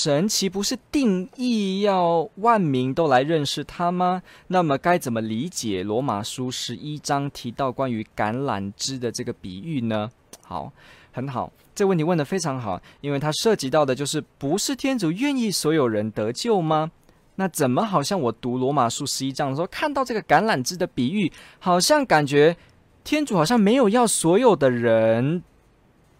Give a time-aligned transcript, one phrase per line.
[0.00, 4.22] 神奇不是定义要万民都来认识他吗？
[4.46, 10.08] 那么该怎么理解罗马书十一章提到关于橄榄枝的这个比喻呢？
[10.46, 10.72] 好，
[11.10, 16.92] 很好，这问题问得非常好，因为它涉及到的就是不是天主愿意所有人得救吗？
[17.34, 22.56] 那怎么好像我读罗马书十一章的时候看到这个橄榄枝的比喻，好像感觉
[23.02, 25.42] 天主好像没有要所有的人。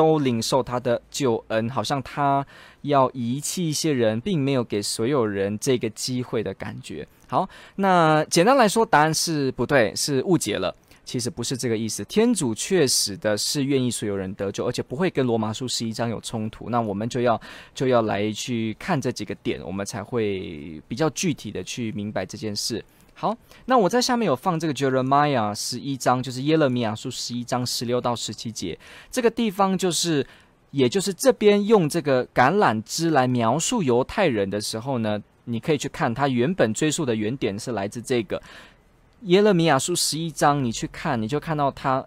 [0.00, 2.46] 都领受他的救恩，好像他
[2.80, 7.06] 要遗弃一些人，并没有给所有人这个机会的感觉。
[7.28, 10.74] 好，那简单来说，答案是不对，是误解了。
[11.10, 12.04] 其实不是这个意思。
[12.04, 16.70] 天主确实的是愿意所有人得救，而且不会跟罗马书十一章有冲突。
[16.70, 17.40] 那我们就要
[17.74, 22.84] 就要来去看这几个点，我们才会比较具体的去明白这件事。
[23.12, 28.78] 好，那我在下面有放这个 Jeremiah 十一章，就是耶勒米亚书十一章十六到十七节，
[29.10, 30.24] 这个地方就是，
[30.70, 38.40] 也就是这边用这个橄榄枝来描述犹太人的时候呢，你可以去看它原本追溯的原点是来自这个
[39.22, 42.04] 耶勒米亚书十一章，你去看，你就看到他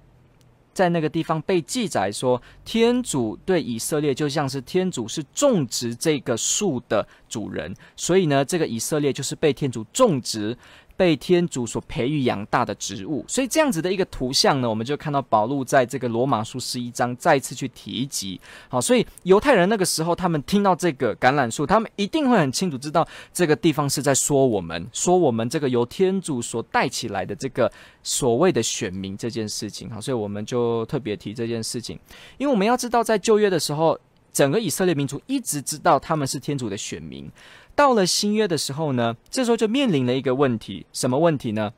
[0.73, 10.57] 在那个地方被记载说，天主对以色列就像是天主是种植这个树的主人，所以呢，这个以色列就是被天主种植。
[10.95, 18.39] 被天主所培育养大的植物，所以这样子的一个图像呢，我们就看到保禄在这个罗马书十一章再次去提及。
[18.69, 27.71] 好，所以犹太人那个时候，他们听到这个橄榄树，他们一定会很清楚知道这个地方是在说我们， 说我们这个由天主所带起来的这个
[28.03, 29.89] 所谓的选民这件事情。
[29.89, 31.99] 好，所以我们就特别提这件事情，
[32.37, 33.99] 因为我们要知道，在旧约的时候，
[34.31, 37.29] 整个以色列民族一直知道他们是天主的选民。
[37.75, 41.73] 到了新约的时候呢，这时候就面临了一个问题，什么问题呢？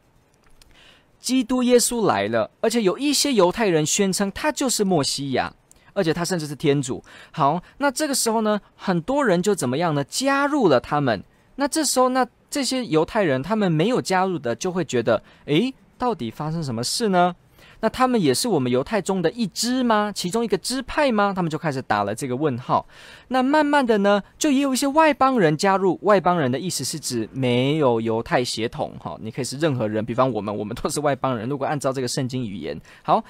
[1.19, 5.53] 基督耶稣来了，而且有一些犹太人宣称他就是默西亚，
[5.93, 7.03] 而且他甚至是天主。
[7.31, 10.03] 好，那这个时候呢，很多人就怎么样呢？
[10.03, 11.23] 加入了他们。
[11.55, 17.35] 那这时候，那这些犹太人他们没有加入的，就会觉得，诶，到底发生什么事呢？
[17.81, 20.11] 那他们也是我们犹太中的一支吗？
[20.15, 21.33] 其中一个支派吗？
[21.35, 22.85] 他们就开始打了这个问号。
[23.27, 25.99] 那慢慢的呢，就也有一些外邦人加入。
[26.01, 31.47] 外邦人的意思是指没有犹太血统，哈，你可以是任何人，比方我们，我们都是外邦人。
[31.49, 33.23] 如果按照这个圣经语言，好，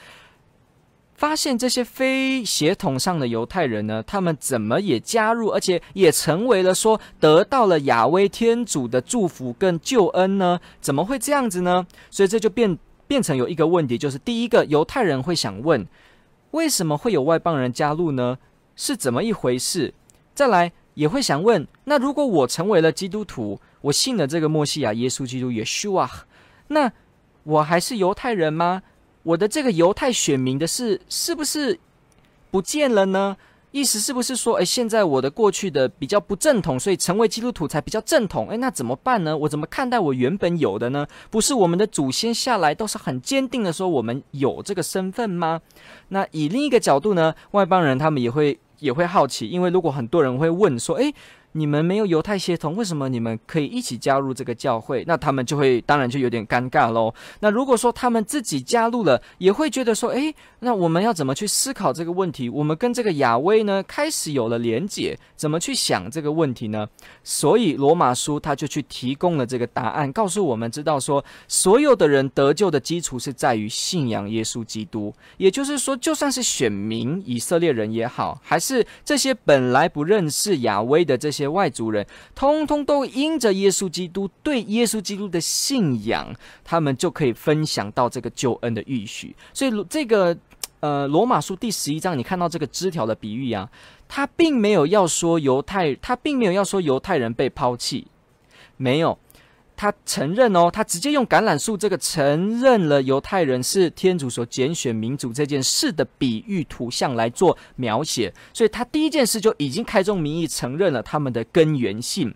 [1.15, 10.59] 发现这些非血统上的犹太人呢，他们怎么也加入，而且也成为了说得到了亚威天主的祝福跟救恩呢？
[10.79, 11.85] 怎么会这样子呢？
[12.09, 12.77] 所以这就变。
[13.07, 15.85] 变成有一个问题，就是第一个犹太人会想问：
[16.51, 18.37] 为什么会有外邦人加入呢？
[18.75, 19.93] 是怎么一回事？
[20.33, 26.25] 再来也会想问：那如果我成为了基督徒，我信了这个墨西亚耶稣基督耶稣啊，
[26.67, 26.91] 那
[27.43, 28.83] 我还是犹太人吗？
[29.23, 31.79] 我的这个犹太选民的事是不是
[32.51, 33.37] 不见了呢？
[33.75, 38.47] 意思是不是说，哎，现在我的过去的比较不正统，所以成为基督徒才比较正统？
[38.47, 39.35] 哎，那怎么办呢？
[39.35, 41.05] 我怎么看待我原本有的呢？
[41.29, 45.59] 不是我们的祖先下来都是很坚定的说我们有这个身份吗？
[46.07, 51.13] 那以另一个角度呢，外邦人他们也会也会好奇，因为如果很多人会问说，哎。
[51.57, 55.05] 你们没有犹太血统，为什么你们可以一起加入这个教会？
[55.07, 57.13] 那他们就会当然就有点尴尬喽。
[57.39, 62.49] 那如果说他们自己加入了，也会觉得说，诶，那我们要怎么去思考这个问题？
[62.49, 66.85] 我们跟这个亚威呢开始有了连结，怎么去想这个问题呢？
[67.23, 75.13] 所以罗马书他就去提供了这个答案，告诉我们知道说，所有的人得救的基础是在于信仰耶稣基督。
[75.37, 86.33] 也就是说，就算是选民以色列人也好，还是这些本来不认识亚威的这些外族人通通都因着耶稣基督对耶稣基督的信仰，
[86.63, 89.35] 他们就可以分享到这个救恩的预许。
[89.53, 90.37] 所以这个
[90.79, 93.69] 呃罗马书第十一章，你看到这个枝条的比喻啊，
[94.07, 98.07] 他并没有要说犹太，他并没有要说犹太人被抛弃，
[98.77, 99.17] 没有。
[99.77, 112.33] 他承认哦，他直接用橄榄树这个承认了犹太人是天主所拣选民族这件事的比喻图像来做描写，所以他第一件事就已经开宗明义承认了他们的根源性。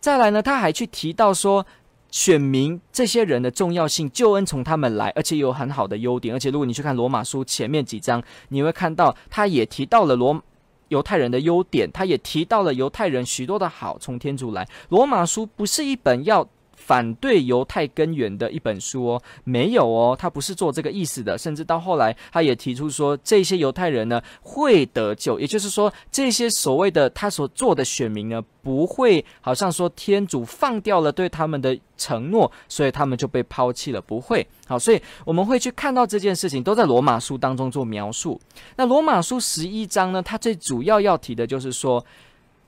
[0.00, 1.64] 再来呢，他还去提到说，
[2.10, 6.34] 选民这些人的重要性，救恩从他们来，而且有很好的优点。
[6.34, 10.42] 而且如果你去看罗马书前面几章，你会看到他也提到了罗
[10.88, 14.68] 犹太人的优点，他也提到了犹太人许多的好从天主来。
[14.88, 16.46] 罗马书不是一本要
[16.84, 21.38] 反对犹太根源的一本书哦，没有哦，他不是做这个意思的。
[21.38, 34.46] 甚至到后来，他也提出说，这些犹太人呢会得救，也就是说，这些所谓的他所做的选民呢，不会好像说天主放掉了对他们的承诺，所以他们就被抛弃了，不会。
[34.66, 38.40] 好，所以我们会去看到这件事情都在罗马书当中做描述。
[38.76, 42.04] 那罗马书十一章呢，它最主要要提的就是说，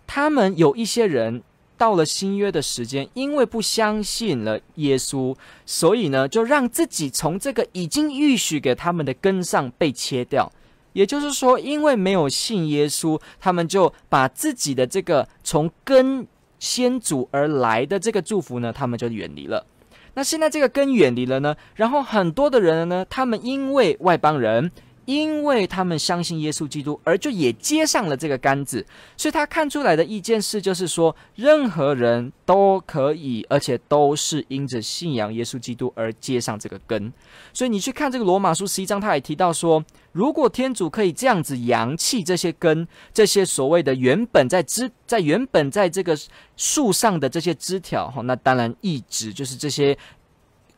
[0.06, 1.42] 他们有一些人。
[1.76, 5.34] 到了新约的时间，因为不相信了耶稣，
[5.66, 10.50] 所以呢，就让自己从这个已经预许给他们的根上被切掉。
[10.92, 16.26] 也就是说，因为没有信耶稣，他们就把自己的这个从根
[16.58, 19.66] 先祖而来的这个祝福呢，他们就远离了。
[20.14, 24.70] 那现在这个根远离了呢，然后很多的人呢，他们因为外邦人。
[25.06, 28.84] 因为他们相信耶稣基督，而就也接上了这个杆子，
[29.16, 37.12] 所以他看出来的一件事就是说，任何人都可以，而且都是因着信仰耶稣基督而接上这个根。
[37.52, 46.16] 所以你去看这个罗马书十一章，他也提到说，如果天主可以这样子扬弃这些根，这些所谓的原本在枝，在原本在这个
[46.56, 49.96] 树上的这些枝条，哈，那当然一直就是这些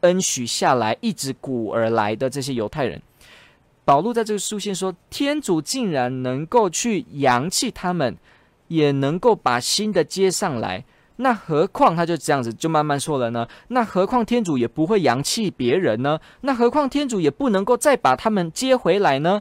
[0.00, 3.00] 恩许下来一直古而来的这些犹太人。
[3.87, 8.17] 保禄在这个书信说，天主竟然能够去扬弃他们，
[8.67, 10.85] 也能够把新的接上来，
[11.19, 13.47] 那何况他就这样子就慢慢说了呢？
[13.69, 16.19] 那何况天主也不会扬弃别人呢？
[16.41, 19.41] 那何况天主也不能够再把他们接回来呢？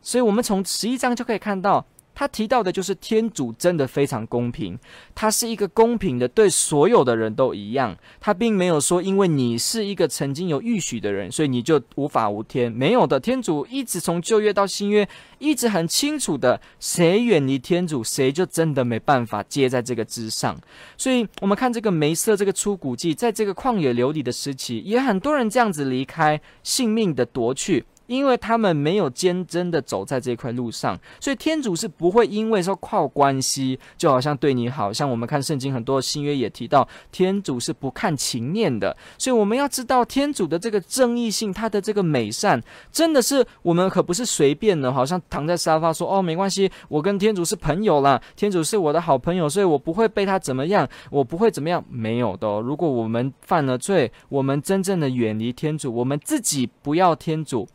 [0.00, 1.84] 所以，我们从十一章就可以看到。
[2.20, 4.78] 他提到的就是天主真的非常公平，
[5.14, 7.96] 他是一个公平的，对所有的人都一样。
[8.20, 12.70] 他并没有说，因为你是一个曾经有预许的人，所以你就无法无天。
[12.70, 15.08] 没有的，天主一直从旧约到新约，
[15.38, 20.54] 一直很清楚的，谁远离天主，谁就真的没办法接在这个之上。
[20.98, 27.86] 所以，我们看这个梅瑟这个出谷记，在这个旷野流离的时期，也很多人这样子离开，性命的夺去。
[28.10, 34.92] 因为他们没有坚贞的走在这块路上，所以天主是不会因为说靠关系，就好像对你好。
[34.92, 38.96] 像我们看圣经很多新约也提到，天主是不看情面的。
[39.16, 42.60] 所以我们要知道天主的这个正义性，他的这个美善，
[42.90, 52.60] 真的是我们可不是随便的，好像躺在沙发说哦没关系，我跟天主是朋友啦，天主是我的好朋友，所以我不会被他怎么样，我不会怎么样，没有的。
[52.60, 57.68] 如果我们犯了罪，我们真正的远离天主，我们自己不要天主。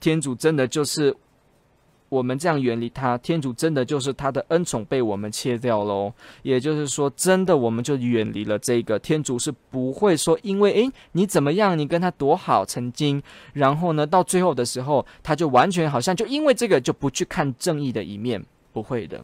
[0.00, 1.14] 天主真的就是
[2.08, 6.12] 我们这样远离他，天主真的就是他的恩宠被我们切掉喽。
[6.42, 13.22] 也就是说，真的我们就远离了这个天主，是不会说因为诶你怎么样，你跟他多好曾经，
[13.52, 18.42] 然后呢到最后的时候，他就完全好像就因为这个就不去看正义的一面，
[18.72, 19.22] 不会的。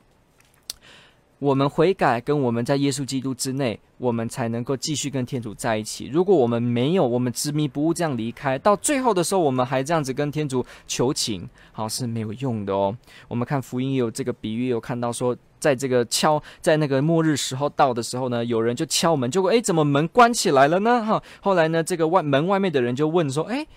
[1.44, 6.08] 我们悔改，跟我们在耶稣基督之内，我们才能够继续跟天主在一起。
[6.10, 12.96] 如果我们没有，我们执迷不悟这样离开，到最后的时候，我们还这样子跟天主求情，好是没有用的哦。
[13.28, 21.04] 我们看福音也有这个比喻，有看到说，在这个敲，在那个末日时候到的时候呢，有人就敲门，结果诶，怎么门关起来了呢？
[21.04, 23.68] 哈，后来呢，这个外门外面的人就问说，诶。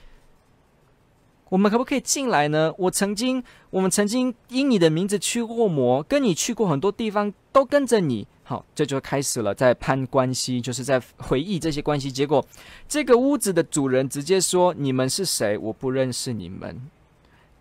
[1.49, 2.73] 我们可不可以进来呢？
[2.77, 8.27] 我曾经，我们曾经因你的名字驱过魔，跟你去过很多地方，都跟着你。
[8.43, 12.11] 好，这就开始了，在攀关系，就是在回忆这些关系。
[12.11, 12.45] 结果，
[12.87, 15.57] 这个屋子的主人直接说：“你们是谁？
[15.57, 16.79] 我不认识你们，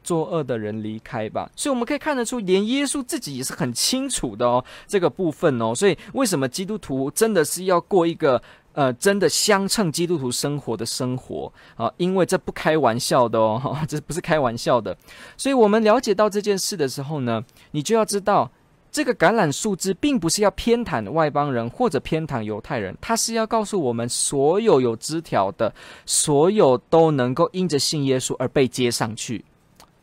[0.07, 5.75] 作恶的人离开吧。”所以我们可以看得出，连耶稣自己也是很清楚的哦，这个部分哦。
[5.75, 8.41] 所以，为什么基督徒真的是要过一个？
[8.77, 14.95] 呃，真的相称基督徒生活的生活啊，因为这不开玩笑的哦， 这不是开玩笑的。
[15.39, 18.51] 所以，我们了解到这件事的时候呢，你就要知道，
[18.93, 29.43] 这个橄榄树枝并不是要偏袒外邦人或者偏袒犹太人，它是要告诉我们，所有有枝条的，所有都能够因着信耶稣而被接上去。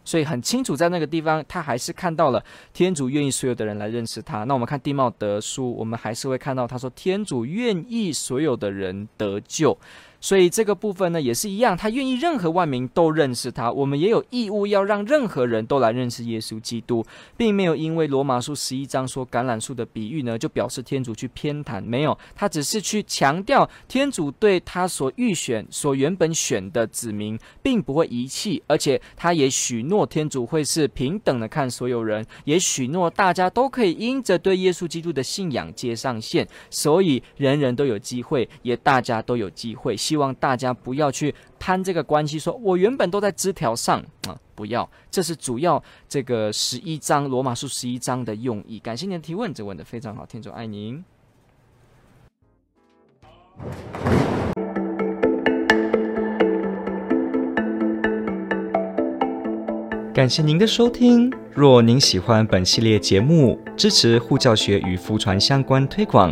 [0.05, 2.43] 所以很清楚，在那个地方，他还是看到了
[2.73, 4.43] 天主愿意所有的人来认识他。
[4.43, 9.77] 那我们看地貌德书，我们还是会看到他说，天主愿意所有的人得救。
[10.23, 13.69] 所以这个部分呢，也是一样，他愿意任何万民都认识他。
[13.69, 21.83] 我们也有义务要让任何人都来认识耶稣基督，并没有因为罗马书十一章说橄榄树的比喻呢，就表示天主去偏袒。
[21.83, 39.97] 没有，他只是去强调天主对他所预选、所原本选的子民，并不会遗弃，而且他也许诺天主会是平等的看所有人，也许诺大家都可以因着对耶稣基督的信仰接上线，所以人人都有机会，也大家都有机会。
[40.13, 48.77] 希望大家不要去攀这个关系，说我原本都在枝条上啊，不要，这是主要这个十一章罗马书十一章的用意。
[48.77, 51.03] 感谢您的提问，这问的非常好，天主爱您。
[60.13, 61.33] 感谢您的收听。
[61.55, 66.31] 若您喜欢本系列节目，支持护教学与福传相关推广，